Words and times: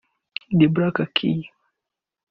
--The 0.59 0.65
Black 0.65 0.97
Keys 1.13 1.45